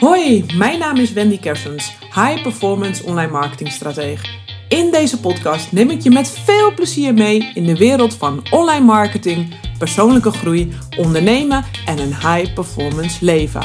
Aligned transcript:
Hoi, 0.00 0.44
mijn 0.56 0.78
naam 0.78 0.96
is 0.96 1.12
Wendy 1.12 1.38
Kersens, 1.38 1.96
High 2.14 2.42
Performance 2.42 3.04
Online 3.04 3.30
Marketing 3.30 3.72
Stratege. 3.72 4.26
In 4.68 4.90
deze 4.90 5.20
podcast 5.20 5.72
neem 5.72 5.90
ik 5.90 6.00
je 6.00 6.10
met 6.10 6.30
veel 6.30 6.74
plezier 6.74 7.14
mee 7.14 7.50
in 7.54 7.64
de 7.64 7.76
wereld 7.76 8.14
van 8.14 8.42
online 8.50 8.84
marketing, 8.84 9.54
persoonlijke 9.78 10.30
groei, 10.30 10.72
ondernemen 10.98 11.64
en 11.86 11.98
een 11.98 12.14
high 12.14 12.54
performance 12.54 13.24
leven. 13.24 13.62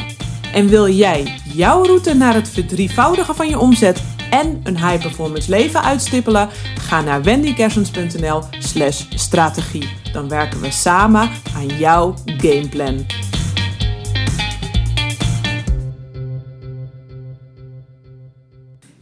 En 0.54 0.68
wil 0.68 0.90
jij 0.90 1.40
jouw 1.54 1.84
route 1.84 2.14
naar 2.14 2.34
het 2.34 2.50
verdrievoudigen 2.50 3.36
van 3.36 3.50
je 3.50 3.60
omzet 3.60 4.04
en 4.30 4.62
een 4.64 4.78
high 4.78 5.02
performance 5.02 5.50
leven 5.50 5.84
uitstippelen? 5.84 6.50
Ga 6.80 7.02
naar 7.02 7.24
wendykersens.nl/slash 7.24 9.04
strategie. 9.10 9.90
Dan 10.14 10.30
werken 10.30 10.62
we 10.62 10.72
samen 10.72 11.30
aan 11.56 11.68
jouw 11.68 12.14
gameplan. 12.26 13.06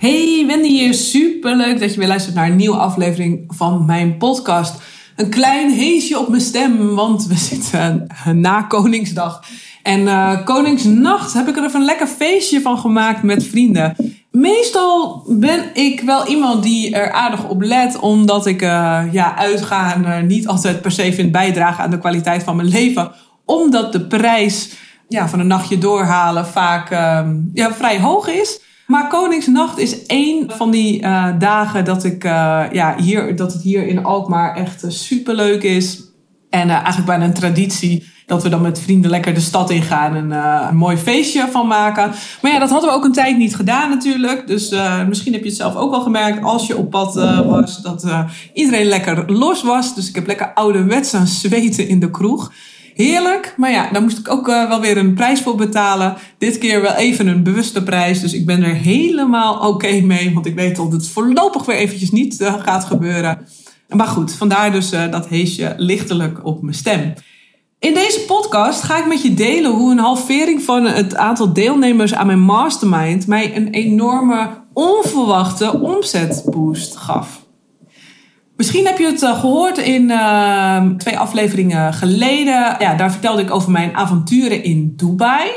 Hey, 0.04 0.44
Wendy 0.48 0.68
hier. 0.68 0.94
Super 0.94 1.56
leuk 1.56 1.80
dat 1.80 1.94
je 1.94 2.00
weer 2.00 2.08
luistert 2.08 2.36
naar 2.36 2.46
een 2.46 2.56
nieuwe 2.56 2.78
aflevering 2.78 3.44
van 3.48 3.86
mijn 3.86 4.18
podcast. 4.18 4.82
Een 5.16 5.30
klein 5.30 5.72
heesje 5.72 6.20
op 6.20 6.28
mijn 6.30 6.42
stem, 6.42 6.96
want 6.96 7.28
we 7.28 7.36
zitten 7.52 8.08
na 8.34 8.62
Koningsdag. 8.62 9.44
En 9.84 10.00
uh, 10.00 10.46
Koningsnacht 10.46 11.34
heb 11.34 11.48
ik 11.48 11.58
er 11.58 11.64
even 11.64 11.80
een 11.80 11.86
lekker 11.86 12.08
feestje 12.08 12.62
van 12.62 12.78
gemaakt 12.78 13.24
met 13.24 13.48
vrienden. 13.48 13.96
Meestal 14.32 15.26
ben 15.28 15.64
ik 15.74 16.02
wel 16.02 16.28
iemand 16.28 16.64
die 16.64 16.96
er 16.96 17.12
aardig 17.12 17.50
op 17.50 17.62
let, 17.62 18.00
omdat 18.00 18.46
ik 18.46 18.62
uh, 18.62 19.02
ja, 19.12 19.38
uitgaan 19.38 20.28
niet 20.28 20.48
altijd 20.48 20.82
per 20.82 20.92
se 20.92 21.14
vind 21.14 21.32
bijdragen 21.32 21.84
aan 21.84 21.92
de 21.92 22.00
kwaliteit 22.00 22.44
van 22.44 22.56
mijn 22.56 22.68
leven. 22.68 23.12
Omdat 23.46 23.92
de 23.92 24.08
prijs 24.08 24.70
ja, 25.08 25.30
van 25.30 25.40
een 25.40 25.48
nachtje 25.48 25.78
doorhalen 25.78 26.48
vaak 26.48 26.92
uh, 26.92 27.28
ja, 27.54 27.74
vrij 27.74 28.00
hoog 28.00 28.28
is. 28.28 28.72
Maar 28.88 29.08
Koningsnacht 29.08 29.78
is 29.78 30.06
één 30.06 30.52
van 30.52 30.72
die 30.72 31.02
uh, 31.02 31.28
dagen 31.40 31.86
dat, 31.86 32.04
ik, 32.04 32.24
uh, 32.24 32.64
ja, 32.72 32.96
hier, 32.98 33.36
dat 33.36 33.54
het 33.54 33.62
hier 33.62 33.88
in 33.88 34.04
Alkmaar 34.04 34.56
echt 34.56 34.84
uh, 34.84 34.92
superleuk 34.92 35.64
is. 35.64 36.04
En 36.50 36.70
eigenlijk 36.70 37.06
bijna 37.06 37.26
een 37.26 37.34
traditie 37.34 38.12
dat 38.26 38.44
we 38.44 38.50
dan 38.50 38.62
met 38.62 38.80
vrienden 38.80 39.12
lekker 39.12 39.34
de 39.34 39.40
stad 39.40 39.70
ingaan 39.70 40.16
en 40.16 40.32
een 40.70 40.76
mooi 40.76 40.98
feestje 40.98 41.48
van 41.52 41.68
maken. 41.68 42.12
Maar 42.42 42.52
ja, 42.52 42.60
dat 42.60 42.70
hadden 42.70 42.90
we 42.90 42.96
ook 42.96 43.04
een 43.04 43.12
tijd 43.12 43.38
niet 43.38 43.56
gedaan 43.56 43.90
natuurlijk. 43.90 44.48
Dus 44.48 44.70
misschien 45.08 45.34
heb 45.34 45.42
je 45.42 45.48
het 45.48 45.58
zelf 45.58 45.76
ook 45.76 45.92
wel 45.92 46.02
gemerkt 46.02 46.44
als 46.44 46.68
je 46.68 46.78
op 46.78 46.90
pad 46.90 47.14
was. 47.46 47.82
Dat 47.82 48.08
iedereen 48.54 48.86
lekker 48.86 49.32
los 49.32 49.64
was. 49.64 49.96
Dus 49.96 50.10
ik 50.10 50.16
heb 50.16 50.28
lekker 50.28 50.54
ouderwets 50.54 51.14
aan 51.14 51.28
zweten 51.28 51.88
in 51.88 52.00
de 52.00 52.12
kroeg. 52.12 52.52
Heerlijk, 52.96 53.54
maar 53.58 53.72
ja, 53.72 53.90
daar 53.92 54.02
moest 54.02 54.18
ik 54.18 54.32
ook 54.32 54.48
uh, 54.48 54.68
wel 54.68 54.82
weer 54.82 54.98
een 54.98 55.14
prijs 55.14 55.42
voor 55.42 55.56
betalen. 55.56 56.16
Dit 56.38 56.58
keer 56.58 56.82
wel 56.82 56.94
even 56.94 57.28
een 57.28 57.44
bewuste 57.44 57.84
prijs, 57.84 58.22
dus 58.22 58.34
ik 58.34 58.46
ben 58.46 58.64
er 58.64 58.76
helemaal 58.76 59.68
oké 59.70 60.02
mee. 60.02 60.34
Want 60.34 60.46
ik 60.46 60.56
weet 60.56 60.76
dat 60.76 60.92
het 60.92 61.08
voorlopig 61.08 61.66
weer 61.66 61.76
eventjes 61.76 62.12
niet 62.12 62.42
uh, 62.42 62.54
gaat 62.54 62.86
gebeuren. 62.86 63.48
Maar 63.90 64.08
goed, 64.08 64.34
vandaar 64.34 64.72
dus 64.72 64.94
uh, 64.94 65.12
dat 65.12 65.28
heesje 65.28 65.74
lichtelijk 65.78 66.46
op 66.46 66.62
mijn 66.62 66.76
stem. 66.76 67.14
In 67.80 67.94
deze 67.94 68.20
podcast 68.20 68.82
ga 68.82 68.98
ik 68.98 69.08
met 69.08 69.22
je 69.22 69.34
delen 69.34 69.72
hoe 69.72 69.92
een 69.92 70.00
halvering 70.00 70.62
van 70.62 70.86
het 70.86 71.16
aantal 71.16 71.54
deelnemers 71.54 72.14
aan 72.14 72.28
mijn 72.28 72.42
mastermind 72.42 73.28
mij 73.28 73.56
een 73.56 73.70
enorme 73.70 74.50
onverwachte 74.74 75.80
omzetboost 75.80 76.98
gaf. 76.98 77.46
Misschien 78.58 78.86
heb 78.86 78.98
je 78.98 79.06
het 79.06 79.24
gehoord 79.24 79.78
in 79.78 80.10
uh, 80.10 80.86
twee 80.98 81.18
afleveringen 81.18 81.94
geleden. 81.94 82.76
Ja, 82.80 82.96
daar 82.96 83.12
vertelde 83.12 83.42
ik 83.42 83.52
over 83.52 83.72
mijn 83.72 83.96
avonturen 83.96 84.64
in 84.64 84.94
Dubai. 84.96 85.50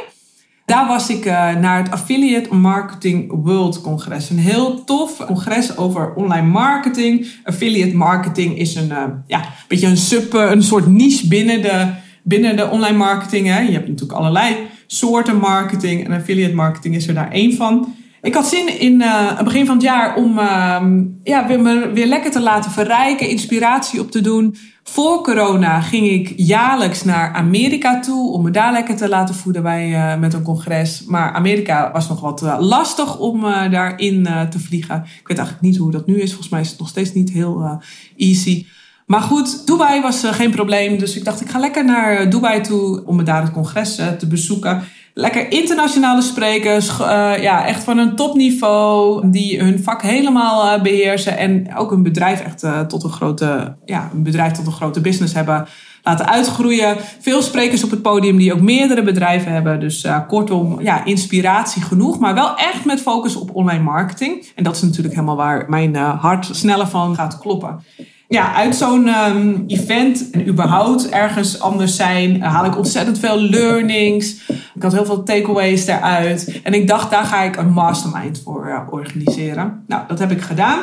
Daar 0.64 0.86
was 0.86 1.10
ik 1.10 1.24
uh, 1.24 1.54
naar 1.54 1.78
het 1.78 1.90
Affiliate 1.90 2.54
Marketing 2.54 3.32
World 3.42 3.80
Congres. 3.80 4.30
Een 4.30 4.38
heel 4.38 4.84
tof 4.84 5.26
congres 5.26 5.76
over 5.76 6.14
online 6.14 6.46
marketing. 6.46 7.26
Affiliate 7.44 7.96
marketing 7.96 8.58
is 8.58 8.74
een, 8.74 8.88
uh, 8.88 9.02
ja, 9.26 9.44
beetje 9.68 9.86
een 9.86 9.96
sub, 9.96 10.32
een 10.32 10.62
soort 10.62 10.86
niche 10.86 11.28
binnen 11.28 11.62
de, 11.62 11.86
binnen 12.22 12.56
de 12.56 12.70
online 12.70 12.96
marketing. 12.96 13.46
Hè. 13.46 13.60
Je 13.60 13.72
hebt 13.72 13.88
natuurlijk 13.88 14.18
allerlei 14.18 14.56
soorten 14.86 15.36
marketing. 15.36 16.04
En 16.04 16.12
affiliate 16.12 16.54
marketing 16.54 16.94
is 16.94 17.08
er 17.08 17.14
daar 17.14 17.30
één 17.30 17.56
van. 17.56 17.94
Ik 18.26 18.34
had 18.34 18.48
zin 18.48 18.80
in 18.80 19.00
uh, 19.00 19.36
het 19.36 19.44
begin 19.44 19.66
van 19.66 19.74
het 19.74 19.84
jaar 19.84 20.16
om 20.16 20.38
uh, 20.38 20.82
ja, 21.22 21.46
weer, 21.46 21.60
me 21.60 21.90
weer 21.94 22.06
lekker 22.06 22.30
te 22.30 22.40
laten 22.40 22.70
verrijken, 22.70 23.28
inspiratie 23.28 24.00
op 24.00 24.10
te 24.10 24.20
doen. 24.20 24.56
Voor 24.82 25.22
corona 25.22 25.80
ging 25.80 26.06
ik 26.06 26.32
jaarlijks 26.36 27.04
naar 27.04 27.32
Amerika 27.32 28.00
toe 28.00 28.32
om 28.32 28.42
me 28.42 28.50
daar 28.50 28.72
lekker 28.72 28.96
te 28.96 29.08
laten 29.08 29.34
voeden 29.34 29.62
bij, 29.62 29.90
uh, 29.90 30.18
met 30.18 30.34
een 30.34 30.42
congres. 30.42 31.04
Maar 31.04 31.32
Amerika 31.32 31.92
was 31.92 32.08
nog 32.08 32.20
wat 32.20 32.42
uh, 32.42 32.56
lastig 32.60 33.18
om 33.18 33.40
daarin 33.70 34.28
te 34.50 34.58
vliegen. 34.58 34.96
Ik 35.20 35.28
weet 35.28 35.38
eigenlijk 35.38 35.66
niet 35.66 35.76
hoe 35.76 35.90
dat 35.90 36.06
nu 36.06 36.20
is. 36.20 36.30
Volgens 36.30 36.50
mij 36.50 36.60
is 36.60 36.70
het 36.70 36.78
nog 36.78 36.88
steeds 36.88 37.12
niet 37.12 37.30
heel 37.30 37.80
easy. 38.16 38.66
Maar 39.06 39.20
goed, 39.20 39.66
Dubai 39.66 40.00
was 40.00 40.24
geen 40.24 40.50
probleem. 40.50 40.98
Dus 40.98 41.16
ik 41.16 41.24
dacht, 41.24 41.40
ik 41.40 41.50
ga 41.50 41.58
lekker 41.58 41.84
naar 41.84 42.30
Dubai 42.30 42.60
toe 42.60 43.02
om 43.04 43.16
me 43.16 43.22
daar 43.22 43.42
het 43.42 43.52
congres 43.52 43.94
te 43.94 44.26
bezoeken 44.28 44.82
lekker 45.18 45.50
internationale 45.50 46.22
sprekers, 46.22 46.90
uh, 47.00 47.42
ja, 47.42 47.66
echt 47.66 47.84
van 47.84 47.98
een 47.98 48.16
topniveau, 48.16 49.30
die 49.30 49.60
hun 49.60 49.82
vak 49.82 50.02
helemaal 50.02 50.76
uh, 50.76 50.82
beheersen 50.82 51.38
en 51.38 51.76
ook 51.76 51.92
een 51.92 52.02
bedrijf 52.02 52.40
echt 52.40 52.64
uh, 52.64 52.80
tot 52.80 53.04
een 53.04 53.10
grote, 53.10 53.76
ja, 53.84 54.10
een 54.14 54.22
bedrijf 54.22 54.52
tot 54.52 54.66
een 54.66 54.72
grote 54.72 55.00
business 55.00 55.34
hebben 55.34 55.66
laten 56.02 56.28
uitgroeien. 56.28 56.96
Veel 57.20 57.42
sprekers 57.42 57.84
op 57.84 57.90
het 57.90 58.02
podium 58.02 58.36
die 58.36 58.52
ook 58.52 58.60
meerdere 58.60 59.02
bedrijven 59.02 59.52
hebben. 59.52 59.80
Dus 59.80 60.06
kortom, 60.28 60.80
ja, 60.80 61.04
inspiratie 61.04 61.82
genoeg, 61.82 62.18
maar 62.18 62.34
wel 62.34 62.56
echt 62.56 62.84
met 62.84 63.00
focus 63.00 63.36
op 63.36 63.54
online 63.54 63.82
marketing. 63.82 64.52
En 64.54 64.64
dat 64.64 64.76
is 64.76 64.82
natuurlijk 64.82 65.14
helemaal 65.14 65.36
waar 65.36 65.64
mijn 65.68 65.94
hart 65.94 66.48
sneller 66.52 66.86
van 66.86 67.14
gaat 67.14 67.38
kloppen 67.38 67.80
ja, 68.28 68.54
uit 68.54 68.76
zo'n 68.76 69.08
um, 69.08 69.64
event 69.66 70.30
en 70.30 70.48
überhaupt 70.48 71.08
ergens 71.08 71.60
anders 71.60 71.96
zijn, 71.96 72.42
haal 72.42 72.64
ik 72.64 72.76
ontzettend 72.76 73.18
veel 73.18 73.40
learnings. 73.40 74.48
Ik 74.74 74.82
had 74.82 74.92
heel 74.92 75.04
veel 75.04 75.22
takeaways 75.22 75.86
daaruit. 75.86 76.60
En 76.62 76.74
ik 76.74 76.88
dacht, 76.88 77.10
daar 77.10 77.24
ga 77.24 77.42
ik 77.42 77.56
een 77.56 77.72
mastermind 77.72 78.40
voor 78.44 78.66
uh, 78.66 78.80
organiseren. 78.90 79.84
Nou, 79.86 80.02
dat 80.08 80.18
heb 80.18 80.30
ik 80.30 80.40
gedaan. 80.40 80.78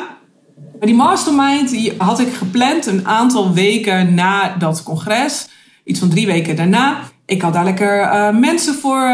Maar 0.78 0.86
die 0.86 0.94
mastermind 0.94 1.70
die 1.70 1.92
had 1.98 2.20
ik 2.20 2.32
gepland 2.32 2.86
een 2.86 3.06
aantal 3.06 3.52
weken 3.52 4.14
na 4.14 4.56
dat 4.58 4.82
congres. 4.82 5.48
Iets 5.84 5.98
van 5.98 6.08
drie 6.08 6.26
weken 6.26 6.56
daarna. 6.56 6.96
Ik 7.26 7.42
had 7.42 7.52
daar 7.52 7.64
lekker 7.64 8.02
uh, 8.02 8.30
mensen 8.38 8.74
voor, 8.74 9.08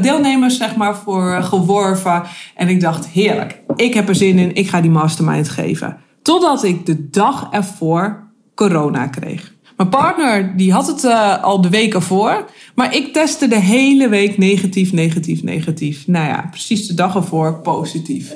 deelnemers 0.00 0.56
zeg 0.56 0.76
maar, 0.76 0.96
voor 0.96 1.42
geworven. 1.42 2.22
En 2.54 2.68
ik 2.68 2.80
dacht, 2.80 3.06
heerlijk, 3.06 3.60
ik 3.76 3.94
heb 3.94 4.08
er 4.08 4.14
zin 4.14 4.38
in, 4.38 4.54
ik 4.54 4.68
ga 4.68 4.80
die 4.80 4.90
mastermind 4.90 5.48
geven. 5.48 5.96
Totdat 6.24 6.64
ik 6.64 6.86
de 6.86 7.10
dag 7.10 7.48
ervoor 7.50 8.30
corona 8.54 9.06
kreeg. 9.06 9.54
Mijn 9.76 9.88
partner 9.88 10.56
die 10.56 10.72
had 10.72 10.86
het 10.86 11.04
uh, 11.04 11.42
al 11.42 11.60
de 11.60 11.68
week 11.68 11.94
ervoor. 11.94 12.50
Maar 12.74 12.94
ik 12.94 13.12
testte 13.12 13.48
de 13.48 13.60
hele 13.60 14.08
week 14.08 14.38
negatief, 14.38 14.92
negatief, 14.92 15.42
negatief. 15.42 16.06
Nou 16.06 16.26
ja, 16.26 16.48
precies 16.50 16.86
de 16.86 16.94
dag 16.94 17.14
ervoor 17.14 17.60
positief. 17.60 18.34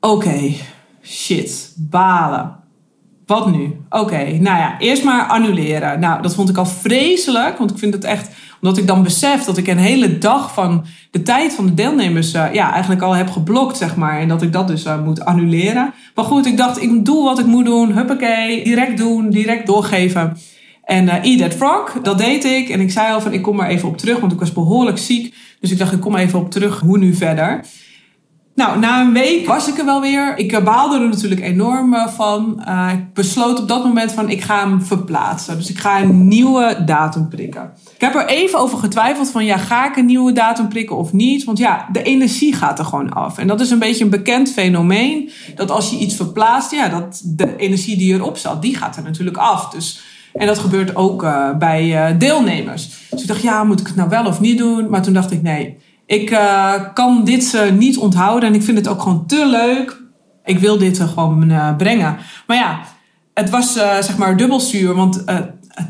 Oké, 0.00 0.52
shit, 1.02 1.74
balen. 1.76 2.56
Wat 3.26 3.50
nu? 3.50 3.80
Oké, 3.88 4.24
nou 4.24 4.58
ja, 4.58 4.78
eerst 4.78 5.04
maar 5.04 5.26
annuleren. 5.26 6.00
Nou, 6.00 6.22
dat 6.22 6.34
vond 6.34 6.48
ik 6.48 6.56
al 6.56 6.66
vreselijk, 6.66 7.58
want 7.58 7.70
ik 7.70 7.78
vind 7.78 7.94
het 7.94 8.04
echt 8.04 8.34
omdat 8.60 8.78
ik 8.78 8.86
dan 8.86 9.02
besef 9.02 9.44
dat 9.44 9.56
ik 9.56 9.66
een 9.66 9.78
hele 9.78 10.18
dag 10.18 10.54
van 10.54 10.84
de 11.10 11.22
tijd 11.22 11.54
van 11.54 11.66
de 11.66 11.74
deelnemers 11.74 12.34
uh, 12.34 12.52
ja, 12.52 12.72
eigenlijk 12.72 13.02
al 13.02 13.12
heb 13.12 13.30
geblokt, 13.30 13.76
zeg 13.76 13.96
maar. 13.96 14.20
En 14.20 14.28
dat 14.28 14.42
ik 14.42 14.52
dat 14.52 14.68
dus 14.68 14.84
uh, 14.84 15.04
moet 15.04 15.24
annuleren. 15.24 15.94
Maar 16.14 16.24
goed, 16.24 16.46
ik 16.46 16.56
dacht, 16.56 16.82
ik 16.82 17.04
doe 17.04 17.24
wat 17.24 17.38
ik 17.38 17.46
moet 17.46 17.64
doen. 17.64 17.92
Huppakee, 17.92 18.64
direct 18.64 18.98
doen, 18.98 19.30
direct 19.30 19.66
doorgeven. 19.66 20.36
En 20.84 21.04
uh, 21.04 21.24
eat 21.24 21.38
that 21.38 21.54
frog, 21.54 21.92
dat 22.02 22.18
deed 22.18 22.44
ik. 22.44 22.68
En 22.68 22.80
ik 22.80 22.90
zei 22.90 23.12
al 23.12 23.20
van, 23.20 23.32
ik 23.32 23.42
kom 23.42 23.60
er 23.60 23.68
even 23.68 23.88
op 23.88 23.98
terug, 23.98 24.20
want 24.20 24.32
ik 24.32 24.38
was 24.38 24.52
behoorlijk 24.52 24.98
ziek. 24.98 25.34
Dus 25.60 25.70
ik 25.70 25.78
dacht, 25.78 25.92
ik 25.92 26.00
kom 26.00 26.16
even 26.16 26.38
op 26.38 26.50
terug, 26.50 26.80
hoe 26.80 26.98
nu 26.98 27.14
verder? 27.14 27.64
Nou, 28.58 28.78
na 28.78 29.00
een 29.00 29.12
week 29.12 29.46
was 29.46 29.68
ik 29.68 29.78
er 29.78 29.84
wel 29.84 30.00
weer. 30.00 30.38
Ik 30.38 30.64
baalde 30.64 30.98
er 30.98 31.08
natuurlijk 31.08 31.40
enorm 31.40 32.08
van. 32.08 32.62
Uh, 32.68 32.90
ik 32.92 33.14
besloot 33.14 33.60
op 33.60 33.68
dat 33.68 33.84
moment 33.84 34.12
van 34.12 34.28
ik 34.28 34.42
ga 34.42 34.68
hem 34.68 34.82
verplaatsen. 34.82 35.56
Dus 35.56 35.70
ik 35.70 35.78
ga 35.78 36.00
een 36.00 36.28
nieuwe 36.28 36.82
datum 36.84 37.28
prikken. 37.28 37.70
Ik 37.94 38.00
heb 38.00 38.14
er 38.14 38.26
even 38.26 38.58
over 38.58 38.78
getwijfeld 38.78 39.30
van 39.30 39.44
ja, 39.44 39.56
ga 39.56 39.88
ik 39.88 39.96
een 39.96 40.06
nieuwe 40.06 40.32
datum 40.32 40.68
prikken 40.68 40.96
of 40.96 41.12
niet? 41.12 41.44
Want 41.44 41.58
ja, 41.58 41.88
de 41.92 42.02
energie 42.02 42.54
gaat 42.54 42.78
er 42.78 42.84
gewoon 42.84 43.12
af. 43.12 43.38
En 43.38 43.46
dat 43.46 43.60
is 43.60 43.70
een 43.70 43.78
beetje 43.78 44.04
een 44.04 44.10
bekend 44.10 44.52
fenomeen. 44.52 45.30
Dat 45.54 45.70
als 45.70 45.90
je 45.90 45.98
iets 45.98 46.14
verplaatst, 46.14 46.70
ja, 46.70 46.88
dat 46.88 47.22
de 47.24 47.56
energie 47.56 47.96
die 47.96 48.14
erop 48.14 48.36
zat, 48.36 48.62
die 48.62 48.76
gaat 48.76 48.96
er 48.96 49.02
natuurlijk 49.02 49.36
af. 49.36 49.68
Dus, 49.68 50.00
en 50.32 50.46
dat 50.46 50.58
gebeurt 50.58 50.96
ook 50.96 51.26
bij 51.58 52.16
deelnemers. 52.18 52.88
Dus 53.10 53.22
ik 53.22 53.28
dacht, 53.28 53.42
ja, 53.42 53.64
moet 53.64 53.80
ik 53.80 53.86
het 53.86 53.96
nou 53.96 54.08
wel 54.08 54.26
of 54.26 54.40
niet 54.40 54.58
doen? 54.58 54.88
Maar 54.88 55.02
toen 55.02 55.14
dacht 55.14 55.30
ik, 55.30 55.42
nee, 55.42 55.76
ik 56.08 56.30
uh, 56.30 56.72
kan 56.94 57.24
dit 57.24 57.52
uh, 57.54 57.70
niet 57.70 57.98
onthouden 57.98 58.48
en 58.48 58.54
ik 58.54 58.62
vind 58.62 58.78
het 58.78 58.88
ook 58.88 59.02
gewoon 59.02 59.26
te 59.26 59.46
leuk. 59.46 60.02
Ik 60.44 60.58
wil 60.58 60.78
dit 60.78 60.98
uh, 60.98 61.08
gewoon 61.08 61.52
brengen. 61.76 62.16
Maar 62.46 62.56
ja, 62.56 62.80
het 63.34 63.50
was 63.50 63.72
zeg 63.72 64.18
maar 64.18 64.36
dubbelzuur, 64.36 64.94
want 64.94 65.24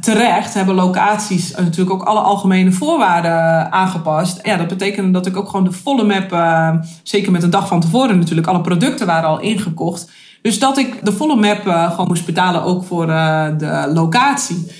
terecht 0.00 0.54
hebben 0.54 0.74
locaties 0.74 1.54
natuurlijk 1.54 1.90
ook 1.90 2.02
alle 2.02 2.20
algemene 2.20 2.72
voorwaarden 2.72 3.72
aangepast. 3.72 4.40
Ja, 4.42 4.56
dat 4.56 4.68
betekende 4.68 5.10
dat 5.10 5.26
ik 5.26 5.36
ook 5.36 5.48
gewoon 5.48 5.64
de 5.64 5.72
volle 5.72 6.04
map, 6.04 6.42
zeker 7.02 7.32
met 7.32 7.42
een 7.42 7.50
dag 7.50 7.68
van 7.68 7.80
tevoren 7.80 8.18
natuurlijk, 8.18 8.46
alle 8.46 8.60
producten 8.60 9.06
waren 9.06 9.28
al 9.28 9.40
ingekocht. 9.40 10.10
Dus 10.42 10.58
dat 10.58 10.78
ik 10.78 11.04
de 11.04 11.12
volle 11.12 11.36
map 11.36 11.90
gewoon 11.90 12.08
moest 12.08 12.26
betalen 12.26 12.62
ook 12.62 12.84
voor 12.84 13.06
de 13.06 13.90
locatie. 13.94 14.72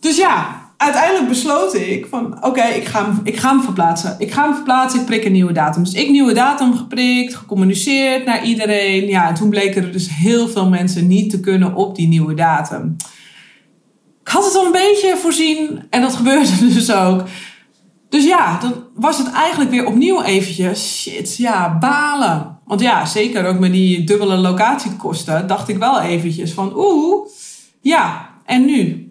Dus 0.00 0.16
ja, 0.16 0.63
uiteindelijk 0.76 1.28
besloot 1.28 1.74
ik 1.74 2.06
van 2.06 2.44
oké, 2.44 2.62
ik, 2.62 2.84
ga 2.84 3.04
hem, 3.04 3.20
ik 3.24 3.36
ga 3.36 3.48
hem 3.48 3.62
verplaatsen. 3.62 4.16
Ik 4.18 4.32
ga 4.32 4.44
hem 4.44 4.54
verplaatsen, 4.54 5.00
ik 5.00 5.06
prik 5.06 5.24
een 5.24 5.32
nieuwe 5.32 5.52
datum. 5.52 5.84
Dus 5.84 5.92
ik 5.92 6.10
nieuwe 6.10 6.34
datum 6.34 6.76
geprikt, 6.76 7.34
gecommuniceerd 7.34 8.24
naar 8.24 8.44
iedereen. 8.44 9.06
Ja, 9.06 9.28
en 9.28 9.34
toen 9.34 9.48
bleken 9.48 9.82
er 9.82 9.92
dus 9.92 10.08
heel 10.10 10.48
veel 10.48 10.68
mensen 10.68 11.06
niet 11.06 11.30
te 11.30 11.40
kunnen 11.40 11.74
op 11.74 11.96
die 11.96 12.08
nieuwe 12.08 12.34
datum. 12.34 12.96
Ik 14.20 14.28
had 14.28 14.44
het 14.44 14.56
al 14.56 14.66
een 14.66 14.72
beetje 14.72 15.16
voorzien 15.16 15.82
en 15.90 16.00
dat 16.00 16.14
gebeurde 16.14 16.68
dus 16.74 16.92
ook. 16.92 17.24
Dus 18.08 18.24
ja, 18.24 18.58
dan 18.58 18.74
was 18.94 19.18
het 19.18 19.30
eigenlijk 19.32 19.70
weer 19.70 19.86
opnieuw 19.86 20.22
eventjes, 20.22 21.00
shit, 21.00 21.36
ja, 21.36 21.78
balen. 21.78 22.58
Want 22.64 22.80
ja, 22.80 23.06
zeker 23.06 23.46
ook 23.46 23.58
met 23.58 23.72
die 23.72 24.04
dubbele 24.04 24.36
locatiekosten 24.36 25.46
dacht 25.46 25.68
ik 25.68 25.78
wel 25.78 26.00
eventjes 26.00 26.52
van 26.52 26.72
oeh, 26.76 27.28
ja, 27.80 28.30
en 28.44 28.64
nu? 28.64 29.03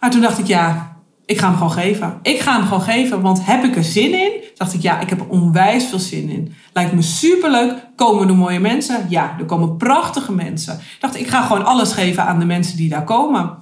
Maar 0.00 0.10
toen 0.10 0.20
dacht 0.20 0.38
ik, 0.38 0.46
ja, 0.46 0.96
ik 1.24 1.38
ga 1.38 1.46
hem 1.46 1.56
gewoon 1.56 1.72
geven. 1.72 2.18
Ik 2.22 2.40
ga 2.40 2.52
hem 2.52 2.62
gewoon 2.62 2.82
geven, 2.82 3.20
want 3.20 3.46
heb 3.46 3.64
ik 3.64 3.76
er 3.76 3.84
zin 3.84 4.12
in? 4.12 4.32
Dacht 4.54 4.74
ik, 4.74 4.82
ja, 4.82 5.00
ik 5.00 5.08
heb 5.08 5.20
er 5.20 5.28
onwijs 5.28 5.84
veel 5.84 5.98
zin 5.98 6.28
in. 6.28 6.54
Lijkt 6.72 6.92
me 6.92 7.02
superleuk. 7.02 7.86
Komen 7.96 8.28
er 8.28 8.34
mooie 8.34 8.60
mensen? 8.60 9.06
Ja, 9.08 9.34
er 9.38 9.44
komen 9.44 9.76
prachtige 9.76 10.32
mensen. 10.32 10.80
Dacht, 11.00 11.16
ik 11.16 11.28
ga 11.28 11.42
gewoon 11.42 11.64
alles 11.64 11.92
geven 11.92 12.24
aan 12.24 12.38
de 12.38 12.44
mensen 12.44 12.76
die 12.76 12.88
daar 12.88 13.04
komen. 13.04 13.56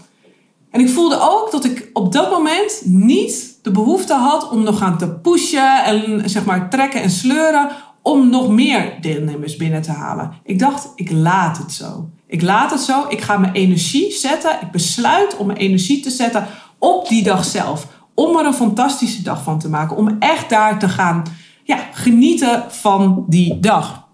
En 0.70 0.80
ik 0.80 0.88
voelde 0.88 1.18
ook 1.20 1.48
dat 1.50 1.64
ik 1.64 1.90
op 1.92 2.12
dat 2.12 2.30
moment 2.30 2.82
niet 2.84 3.58
de 3.62 3.70
behoefte 3.70 4.14
had 4.14 4.48
om 4.50 4.62
nog 4.62 4.78
gaan 4.78 4.98
te 4.98 5.10
pushen 5.10 5.84
en 5.84 6.30
zeg 6.30 6.44
maar 6.44 6.70
trekken 6.70 7.02
en 7.02 7.10
sleuren 7.10 7.70
om 8.06 8.30
nog 8.30 8.48
meer 8.48 8.98
deelnemers 9.00 9.56
binnen 9.56 9.82
te 9.82 9.90
halen. 9.90 10.32
Ik 10.44 10.58
dacht, 10.58 10.92
ik 10.94 11.10
laat 11.10 11.58
het 11.58 11.72
zo. 11.72 12.08
Ik 12.26 12.42
laat 12.42 12.70
het 12.70 12.80
zo. 12.80 13.04
Ik 13.08 13.20
ga 13.20 13.36
mijn 13.36 13.52
energie 13.52 14.12
zetten. 14.12 14.58
Ik 14.60 14.70
besluit 14.70 15.36
om 15.36 15.46
mijn 15.46 15.58
energie 15.58 16.00
te 16.00 16.10
zetten 16.10 16.46
op 16.78 17.08
die 17.08 17.22
dag 17.22 17.44
zelf. 17.44 17.86
Om 18.14 18.36
er 18.36 18.46
een 18.46 18.54
fantastische 18.54 19.22
dag 19.22 19.42
van 19.42 19.58
te 19.58 19.68
maken. 19.68 19.96
Om 19.96 20.16
echt 20.18 20.48
daar 20.48 20.78
te 20.78 20.88
gaan 20.88 21.22
ja, 21.64 21.78
genieten 21.92 22.64
van 22.68 23.24
die 23.28 23.60
dag. 23.60 24.08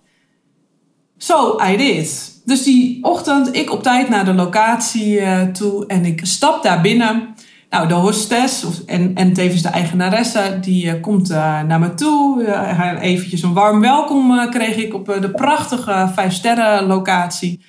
Zo, 1.16 1.36
so 1.36 1.64
I 1.64 1.76
did. 1.76 2.40
Dus 2.44 2.62
die 2.62 3.04
ochtend, 3.04 3.56
ik 3.56 3.72
op 3.72 3.82
tijd 3.82 4.08
naar 4.08 4.24
de 4.24 4.34
locatie 4.34 5.20
uh, 5.20 5.42
toe 5.42 5.86
en 5.86 6.04
ik 6.04 6.20
stap 6.22 6.62
daar 6.62 6.80
binnen. 6.80 7.34
Nou, 7.72 7.88
de 7.88 7.94
hostess 7.94 8.84
en, 8.86 9.14
en 9.14 9.32
tevens 9.32 9.62
de 9.62 9.68
eigenaresse, 9.68 10.58
die 10.60 10.84
uh, 10.84 10.92
komt 11.00 11.30
uh, 11.30 11.62
naar 11.62 11.78
me 11.78 11.94
toe. 11.94 12.42
Uh, 12.42 12.96
eventjes 13.00 13.42
een 13.42 13.52
warm 13.52 13.80
welkom 13.80 14.48
kreeg 14.50 14.76
ik 14.76 14.94
op 14.94 15.06
de 15.20 15.30
prachtige 15.30 16.10
vijf 16.14 16.32
sterren 16.32 16.86
locatie. 16.86 17.64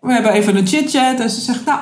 We 0.00 0.12
hebben 0.12 0.32
even 0.32 0.56
een 0.56 0.66
chit-chat 0.66 1.20
en 1.20 1.30
ze 1.30 1.40
zegt, 1.40 1.64
nou, 1.64 1.80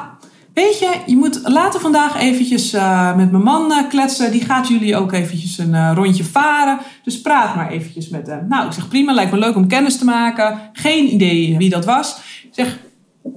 weet 0.52 0.78
je, 0.78 0.94
je 1.06 1.16
moet 1.16 1.40
later 1.42 1.80
vandaag 1.80 2.20
eventjes 2.20 2.70
met 3.16 3.30
mijn 3.30 3.42
man 3.42 3.88
kletsen. 3.88 4.30
Die 4.30 4.44
gaat 4.44 4.68
jullie 4.68 4.96
ook 4.96 5.12
eventjes 5.12 5.58
een 5.58 5.94
rondje 5.94 6.24
varen. 6.24 6.78
Dus 7.04 7.20
praat 7.20 7.54
maar 7.54 7.70
eventjes 7.70 8.08
met 8.08 8.26
hem. 8.26 8.46
Nou, 8.48 8.66
ik 8.66 8.72
zeg, 8.72 8.88
prima, 8.88 9.12
lijkt 9.12 9.32
me 9.32 9.38
leuk 9.38 9.56
om 9.56 9.68
kennis 9.68 9.98
te 9.98 10.04
maken. 10.04 10.58
Geen 10.72 11.12
idee 11.12 11.56
wie 11.58 11.70
dat 11.70 11.84
was. 11.84 12.16
Ik 12.42 12.50
zeg, 12.50 12.78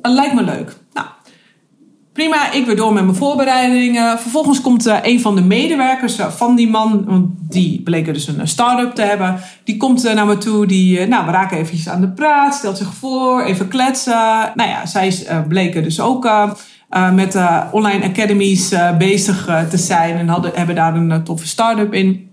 lijkt 0.01 0.33
me 0.33 0.43
leuk. 0.43 0.75
Prima, 2.17 2.51
ik 2.51 2.65
weer 2.65 2.75
door 2.75 2.93
met 2.93 3.03
mijn 3.03 3.15
voorbereidingen. 3.15 4.19
Vervolgens 4.19 4.61
komt 4.61 4.87
uh, 4.87 4.97
een 5.01 5.21
van 5.21 5.35
de 5.35 5.41
medewerkers 5.41 6.19
uh, 6.19 6.27
van 6.27 6.55
die 6.55 6.69
man, 6.69 7.05
want 7.05 7.29
die 7.39 7.81
bleken 7.81 8.13
dus 8.13 8.27
een 8.27 8.47
start-up 8.47 8.95
te 8.95 9.01
hebben. 9.01 9.39
Die 9.63 9.77
komt 9.77 10.05
uh, 10.05 10.13
naar 10.13 10.25
me 10.25 10.37
toe, 10.37 10.65
die, 10.65 11.07
nou, 11.07 11.25
we 11.25 11.31
raken 11.31 11.57
eventjes 11.57 11.89
aan 11.89 12.01
de 12.01 12.09
praat, 12.09 12.55
stelt 12.55 12.77
zich 12.77 12.93
voor, 12.93 13.43
even 13.43 13.67
kletsen. 13.67 14.51
Nou 14.55 14.69
ja, 14.69 14.85
zij 14.85 15.13
bleken 15.47 15.83
dus 15.83 15.99
ook 15.99 16.29
met 17.13 17.37
online 17.71 18.05
academies 18.05 18.73
bezig 18.97 19.49
te 19.69 19.77
zijn 19.77 20.17
en 20.17 20.27
hadden, 20.27 20.51
hebben 20.55 20.75
daar 20.75 20.95
een 20.95 21.23
toffe 21.23 21.47
start-up 21.47 21.93
in. 21.93 22.31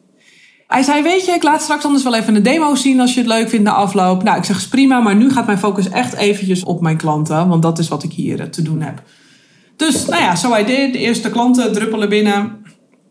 Hij 0.67 0.83
zei, 0.83 1.03
weet 1.03 1.27
je, 1.27 1.33
ik 1.33 1.43
laat 1.43 1.63
straks 1.63 1.85
anders 1.85 2.05
wel 2.05 2.15
even 2.15 2.35
een 2.35 2.43
demo 2.43 2.75
zien 2.75 3.01
als 3.01 3.15
je 3.15 3.21
het 3.21 3.29
leuk 3.29 3.49
vindt 3.49 3.65
na 3.65 3.73
afloop. 3.73 4.23
Nou, 4.23 4.39
ik 4.39 4.45
zeg, 4.45 4.69
prima, 4.69 5.01
maar 5.01 5.17
nu 5.17 5.31
gaat 5.31 5.47
mijn 5.47 5.59
focus 5.59 5.89
echt 5.89 6.15
eventjes 6.15 6.65
op 6.65 6.81
mijn 6.81 6.97
klanten, 6.97 7.49
want 7.49 7.63
dat 7.63 7.79
is 7.79 7.89
wat 7.89 8.03
ik 8.03 8.13
hier 8.13 8.51
te 8.51 8.63
doen 8.63 8.81
heb. 8.81 9.03
Dus 9.77 10.07
nou 10.07 10.23
ja, 10.23 10.37
zo 10.37 10.57
I 10.57 10.65
did. 10.65 10.93
De 10.93 10.99
eerste 10.99 11.31
klanten 11.31 11.73
druppelen 11.73 12.09
binnen. 12.09 12.63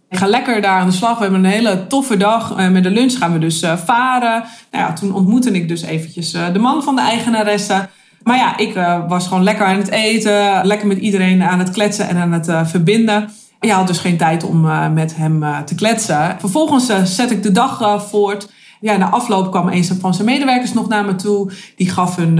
Ik 0.10 0.18
ga 0.18 0.28
lekker 0.28 0.62
daar 0.62 0.80
aan 0.80 0.88
de 0.88 0.96
slag. 0.96 1.18
We 1.18 1.24
hebben 1.24 1.44
een 1.44 1.52
hele 1.52 1.88
toffe 1.88 2.18
dag. 2.18 2.58
Uh, 2.58 2.70
met 2.70 2.84
de 2.84 2.90
lunch 2.90 3.18
gaan 3.18 3.34
we 3.34 3.40
dus 3.40 3.64
uh, 3.64 3.78
varen. 3.78 4.44
Nou 4.72 4.86
ja, 4.86 4.94
toen 4.94 5.14
ontmoette 5.14 5.52
ik 5.52 5.68
dus 5.68 5.82
eventjes 5.82 6.34
uh, 6.34 6.54
de 6.54 6.60
man 6.60 6.84
van 6.84 6.96
de 6.96 7.02
eigenaresse. 7.02 7.90
Maar 8.24 8.38
ja, 8.38 8.58
ik 8.58 8.74
was 9.08 9.28
gewoon 9.28 9.44
lekker 9.44 9.66
aan 9.66 9.78
het 9.78 9.90
eten. 9.90 10.66
Lekker 10.66 10.88
met 10.88 10.98
iedereen 10.98 11.44
aan 11.44 11.60
het 11.60 11.72
kletsen 11.72 12.08
en 12.08 12.18
aan 12.18 12.32
het 12.32 12.70
verbinden. 12.70 13.30
Je 13.60 13.72
had 13.72 13.88
dus 13.88 13.98
geen 13.98 14.18
tijd 14.18 14.44
om 14.44 14.94
met 14.94 15.16
hem 15.16 15.44
te 15.66 15.76
kletsen. 15.76 16.36
Vervolgens 16.40 16.92
zet 17.04 17.32
ik 17.32 17.44
de 17.44 17.52
dag 17.52 18.04
voort 18.10 18.50
ja, 18.84 18.98
na 18.98 19.10
afloop 19.10 19.52
kwam 19.52 19.68
een 19.68 19.84
van 19.84 20.14
zijn 20.14 20.28
medewerkers 20.28 20.74
nog 20.74 20.88
naar 20.88 21.06
me 21.06 21.16
toe. 21.16 21.52
Die 21.76 21.90
gaf 21.90 22.18
een, 22.18 22.38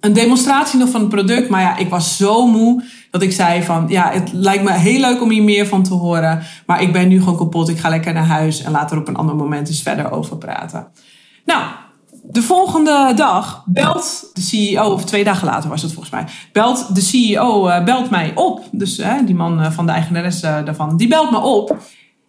een 0.00 0.12
demonstratie 0.12 0.78
nog 0.78 0.88
van 0.88 1.00
het 1.00 1.08
product. 1.08 1.48
Maar 1.48 1.60
ja, 1.60 1.76
ik 1.76 1.88
was 1.88 2.16
zo 2.16 2.46
moe 2.46 2.82
dat 3.10 3.22
ik 3.22 3.32
zei 3.32 3.62
van, 3.62 3.84
ja, 3.88 4.10
het 4.12 4.32
lijkt 4.32 4.64
me 4.64 4.72
heel 4.72 5.00
leuk 5.00 5.22
om 5.22 5.30
hier 5.30 5.42
meer 5.42 5.66
van 5.66 5.82
te 5.82 5.94
horen. 5.94 6.42
Maar 6.66 6.82
ik 6.82 6.92
ben 6.92 7.08
nu 7.08 7.18
gewoon 7.18 7.36
kapot. 7.36 7.68
Ik 7.68 7.78
ga 7.78 7.88
lekker 7.88 8.12
naar 8.12 8.26
huis 8.26 8.62
en 8.62 8.72
laten 8.72 8.96
we 8.96 9.02
op 9.02 9.08
een 9.08 9.16
ander 9.16 9.36
moment 9.36 9.68
eens 9.68 9.82
verder 9.82 10.10
over 10.10 10.36
praten. 10.36 10.86
Nou, 11.44 11.62
de 12.22 12.42
volgende 12.42 13.12
dag 13.16 13.64
belt 13.66 14.30
de 14.34 14.40
CEO, 14.40 14.92
of 14.92 15.04
twee 15.04 15.24
dagen 15.24 15.46
later 15.46 15.70
was 15.70 15.82
het 15.82 15.92
volgens 15.92 16.14
mij, 16.14 16.24
belt 16.52 16.94
de 16.94 17.00
CEO 17.00 17.68
uh, 17.68 17.84
belt 17.84 18.10
mij 18.10 18.32
op. 18.34 18.64
Dus 18.72 19.02
die 19.24 19.34
man 19.34 19.60
uh, 19.60 19.70
van 19.70 19.86
de 19.86 19.92
eigenares 19.92 20.40
daarvan, 20.40 20.96
die 20.96 21.08
belt 21.08 21.30
me 21.30 21.38
op. 21.38 21.78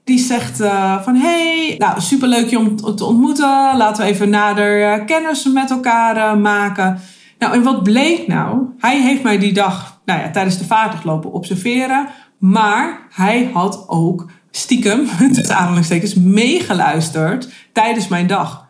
Die 0.03 0.19
zegt 0.19 0.57
van, 1.01 1.15
hey, 1.15 1.75
nou 1.77 2.01
superleuk 2.01 2.50
je 2.50 2.57
om 2.57 2.95
te 2.95 3.06
ontmoeten. 3.06 3.77
Laten 3.77 4.03
we 4.03 4.09
even 4.09 4.30
nader 4.30 5.03
kennis 5.06 5.45
met 5.45 5.71
elkaar 5.71 6.38
maken. 6.38 7.00
Nou, 7.39 7.53
en 7.53 7.63
wat 7.63 7.83
bleek 7.83 8.27
nou? 8.27 8.65
Hij 8.77 9.01
heeft 9.01 9.24
mij 9.24 9.38
die 9.38 9.53
dag 9.53 10.01
nou 10.06 10.19
ja, 10.19 10.30
tijdens 10.30 10.57
de 10.57 10.65
vaardig 10.65 11.03
lopen 11.03 11.31
observeren. 11.31 12.07
Maar 12.38 13.07
hij 13.09 13.50
had 13.53 13.83
ook 13.88 14.30
stiekem, 14.51 15.07
tussen 15.33 15.56
aanhalingstekens, 15.56 16.13
meegeluisterd 16.13 17.50
tijdens 17.74 18.08
mijn 18.08 18.27
dag. 18.27 18.70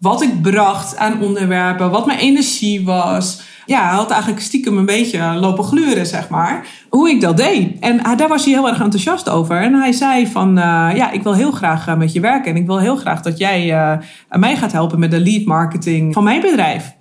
Wat 0.00 0.22
ik 0.22 0.42
bracht 0.42 0.96
aan 0.96 1.20
onderwerpen, 1.20 1.90
wat 1.90 2.06
mijn 2.06 2.18
energie 2.18 2.84
was. 2.84 3.40
Ja, 3.66 3.86
hij 3.88 3.96
had 3.96 4.10
eigenlijk 4.10 4.42
stiekem 4.42 4.78
een 4.78 4.86
beetje 4.86 5.34
lopen 5.34 5.64
gluren, 5.64 6.06
zeg 6.06 6.28
maar. 6.28 6.66
Hoe 6.88 7.10
ik 7.10 7.20
dat 7.20 7.36
deed. 7.36 7.78
En 7.80 8.02
ah, 8.02 8.18
daar 8.18 8.28
was 8.28 8.44
hij 8.44 8.54
heel 8.54 8.68
erg 8.68 8.80
enthousiast 8.80 9.28
over. 9.28 9.60
En 9.60 9.74
hij 9.74 9.92
zei 9.92 10.26
van, 10.26 10.48
uh, 10.48 10.90
ja, 10.94 11.10
ik 11.10 11.22
wil 11.22 11.34
heel 11.34 11.50
graag 11.50 11.88
uh, 11.88 11.96
met 11.96 12.12
je 12.12 12.20
werken. 12.20 12.50
En 12.50 12.56
ik 12.56 12.66
wil 12.66 12.78
heel 12.78 12.96
graag 12.96 13.22
dat 13.22 13.38
jij 13.38 13.70
uh, 13.70 14.38
mij 14.40 14.56
gaat 14.56 14.72
helpen 14.72 14.98
met 14.98 15.10
de 15.10 15.20
lead 15.20 15.44
marketing 15.44 16.14
van 16.14 16.24
mijn 16.24 16.40
bedrijf. 16.40 16.96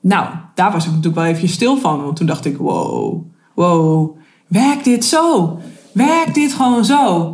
Nou, 0.00 0.26
daar 0.54 0.72
was 0.72 0.84
ik 0.84 0.90
natuurlijk 0.90 1.16
wel 1.16 1.24
even 1.24 1.48
stil 1.48 1.76
van. 1.76 2.02
Want 2.02 2.16
toen 2.16 2.26
dacht 2.26 2.44
ik, 2.44 2.56
wow, 2.56 3.22
wow, 3.54 4.16
werkt 4.46 4.84
dit 4.84 5.04
zo? 5.04 5.58
Werkt 5.92 6.34
dit 6.34 6.52
gewoon 6.52 6.84
zo? 6.84 7.32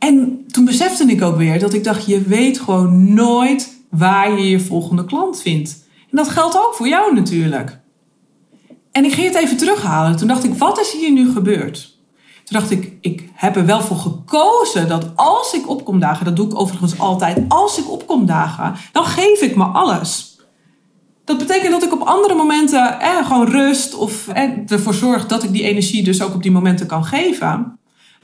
En 0.00 0.44
toen 0.48 0.64
besefte 0.64 1.04
ik 1.04 1.22
ook 1.22 1.36
weer 1.36 1.58
dat 1.58 1.74
ik 1.74 1.84
dacht, 1.84 2.06
je 2.06 2.22
weet 2.22 2.60
gewoon 2.60 3.14
nooit 3.14 3.78
waar 3.90 4.38
je 4.38 4.50
je 4.50 4.60
volgende 4.60 5.04
klant 5.04 5.40
vindt. 5.40 5.84
En 6.10 6.16
dat 6.16 6.28
geldt 6.28 6.56
ook 6.56 6.74
voor 6.74 6.88
jou 6.88 7.14
natuurlijk. 7.14 7.78
En 8.92 9.04
ik 9.04 9.12
ging 9.12 9.26
het 9.26 9.36
even 9.36 9.56
terughalen. 9.56 10.16
Toen 10.16 10.28
dacht 10.28 10.44
ik, 10.44 10.54
wat 10.54 10.80
is 10.80 10.92
hier 10.92 11.12
nu 11.12 11.32
gebeurd? 11.32 11.98
Toen 12.44 12.58
dacht 12.58 12.70
ik, 12.70 12.92
ik 13.00 13.28
heb 13.34 13.56
er 13.56 13.66
wel 13.66 13.80
voor 13.80 13.96
gekozen 13.96 14.88
dat 14.88 15.10
als 15.14 15.52
ik 15.54 15.68
opkom 15.68 16.00
dagen, 16.00 16.24
dat 16.24 16.36
doe 16.36 16.46
ik 16.46 16.58
overigens 16.58 16.98
altijd, 16.98 17.44
als 17.48 17.78
ik 17.78 17.90
opkom 17.90 18.26
dagen, 18.26 18.74
dan 18.92 19.04
geef 19.04 19.40
ik 19.40 19.56
me 19.56 19.64
alles. 19.64 20.36
Dat 21.24 21.38
betekent 21.38 21.70
dat 21.70 21.82
ik 21.82 21.92
op 21.92 22.00
andere 22.00 22.34
momenten 22.34 23.00
eh, 23.00 23.26
gewoon 23.26 23.48
rust 23.48 23.94
of 23.94 24.28
eh, 24.28 24.50
ervoor 24.66 24.94
zorg 24.94 25.26
dat 25.26 25.42
ik 25.42 25.52
die 25.52 25.62
energie 25.62 26.02
dus 26.02 26.22
ook 26.22 26.34
op 26.34 26.42
die 26.42 26.50
momenten 26.50 26.86
kan 26.86 27.04
geven. 27.04 27.78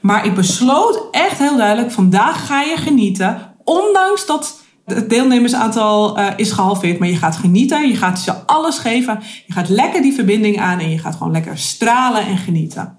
Maar 0.07 0.25
ik 0.25 0.35
besloot 0.35 1.03
echt 1.11 1.37
heel 1.37 1.57
duidelijk, 1.57 1.91
vandaag 1.91 2.45
ga 2.45 2.61
je 2.61 2.77
genieten. 2.77 3.55
Ondanks 3.63 4.25
dat 4.25 4.59
het 4.85 5.09
deelnemersaantal 5.09 6.19
uh, 6.19 6.27
is 6.35 6.51
gehalveerd. 6.51 6.99
Maar 6.99 7.07
je 7.07 7.15
gaat 7.15 7.35
genieten, 7.35 7.87
je 7.87 7.95
gaat 7.95 8.19
ze 8.19 8.33
alles 8.45 8.77
geven. 8.77 9.19
Je 9.45 9.53
gaat 9.53 9.69
lekker 9.69 10.01
die 10.01 10.13
verbinding 10.13 10.59
aan 10.59 10.79
en 10.79 10.89
je 10.89 10.97
gaat 10.97 11.15
gewoon 11.15 11.31
lekker 11.31 11.57
stralen 11.57 12.25
en 12.25 12.37
genieten. 12.37 12.97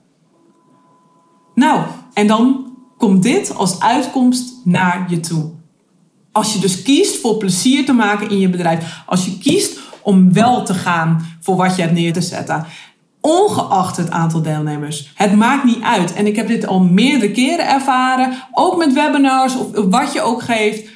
Nou, 1.55 1.83
en 2.13 2.27
dan 2.27 2.73
komt 2.97 3.23
dit 3.23 3.55
als 3.55 3.81
uitkomst 3.81 4.53
naar 4.65 5.07
je 5.09 5.21
toe. 5.21 5.51
Als 6.33 6.53
je 6.53 6.59
dus 6.59 6.83
kiest 6.83 7.21
voor 7.21 7.37
plezier 7.37 7.85
te 7.85 7.93
maken 7.93 8.31
in 8.31 8.39
je 8.39 8.49
bedrijf. 8.49 9.03
Als 9.07 9.25
je 9.25 9.39
kiest 9.39 9.79
om 10.03 10.33
wel 10.33 10.65
te 10.65 10.75
gaan 10.75 11.37
voor 11.41 11.57
wat 11.57 11.77
je 11.77 11.83
hebt 11.83 11.95
neer 11.95 12.13
te 12.13 12.21
zetten. 12.21 12.67
Ongeacht 13.29 13.97
het 13.97 14.11
aantal 14.11 14.43
deelnemers. 14.43 15.13
Het 15.15 15.37
maakt 15.37 15.65
niet 15.65 15.83
uit. 15.83 16.13
En 16.13 16.27
ik 16.27 16.37
heb 16.37 16.47
dit 16.47 16.67
al 16.67 16.81
meerdere 16.81 17.33
keren 17.33 17.69
ervaren, 17.69 18.33
ook 18.53 18.77
met 18.77 18.93
webinars 18.93 19.57
of 19.57 19.67
wat 19.73 20.13
je 20.13 20.21
ook 20.21 20.43
geeft. 20.43 20.89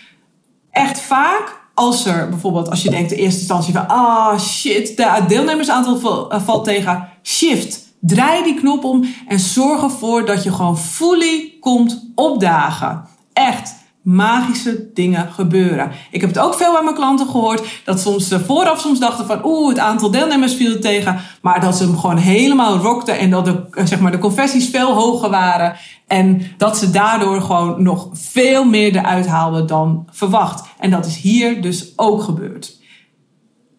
Echt 0.71 1.01
vaak 1.01 1.61
als 1.75 2.07
er 2.07 2.29
bijvoorbeeld, 2.29 2.71
als 2.71 2.83
je 2.83 2.91
denkt 2.91 3.13
in 3.13 3.19
eerste 3.19 3.41
instantie 3.41 3.73
van, 3.73 3.89
ah 3.89 4.39
shit, 4.39 4.97
de 4.97 5.25
deelnemersaantal 5.29 6.31
eh, 6.31 6.41
valt 6.43 6.65
tegen, 6.65 7.09
shift. 7.23 7.81
Draai 8.01 8.43
die 8.43 8.55
knop 8.55 8.85
om 8.85 9.05
en 9.29 9.39
zorg 9.39 9.83
ervoor 9.83 10.27
dat 10.27 10.43
je 10.43 10.53
gewoon 10.53 10.79
fully 10.79 11.57
komt 11.61 12.11
opdagen. 12.15 13.05
Echt 13.33 13.75
magische 14.03 14.91
dingen 14.95 15.33
gebeuren. 15.33 15.91
Ik 16.11 16.21
heb 16.21 16.31
het 16.31 16.39
ook 16.39 16.55
veel 16.55 16.73
bij 16.73 16.83
mijn 16.83 16.95
klanten 16.95 17.27
gehoord. 17.27 17.83
Dat 17.85 18.01
soms 18.01 18.29
ze 18.29 18.45
vooraf 18.45 18.81
soms 18.81 18.99
dachten 18.99 19.27
van 19.27 19.45
oeh, 19.45 19.69
het 19.69 19.79
aantal 19.79 20.11
deelnemers 20.11 20.55
viel 20.55 20.81
tegen. 20.81 21.21
Maar 21.43 21.61
dat 21.61 21.77
ze 21.77 21.85
hem 21.85 21.99
gewoon 21.99 22.17
helemaal 22.17 22.77
rockten. 22.77 23.19
En 23.19 23.31
dat 23.31 23.45
de, 23.45 23.85
zeg 23.85 24.01
maar, 24.01 24.13
de 24.13 24.19
conversies 24.19 24.69
veel 24.69 24.93
hoger 24.93 25.31
waren. 25.31 25.77
En 26.07 26.43
dat 26.57 26.79
ze 26.79 26.91
daardoor 26.91 27.41
gewoon 27.41 27.83
nog 27.83 28.09
veel 28.13 28.65
meer 28.65 28.97
eruit 28.97 29.27
haalden 29.27 29.67
dan 29.67 30.09
verwacht. 30.11 30.69
En 30.79 30.91
dat 30.91 31.07
is 31.07 31.17
hier 31.17 31.63
dus 31.63 31.93
ook 31.97 32.23
gebeurd. 32.23 32.81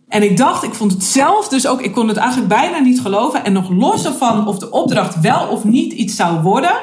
En 0.08 0.24
ik 0.24 0.38
dacht, 0.38 0.64
ik 0.64 0.74
vond 0.74 0.92
het 0.92 1.04
zelf 1.04 1.48
dus 1.48 1.68
ook, 1.68 1.82
ik 1.82 1.94
kon 1.94 2.08
het 2.08 2.18
eigenlijk 2.18 2.50
bijna 2.50 2.80
niet 2.80 3.02
geloven. 3.02 3.46
En 3.46 3.54
nog 3.54 3.70
los 3.70 4.06
ervan 4.06 4.48
of 4.48 4.60
de 4.60 4.72
opdracht 4.72 5.20
wel 5.22 5.48
of 5.48 5.64
niet 5.64 5.94
iets 5.94 6.16
zou 6.16 6.42
worden, 6.42 6.74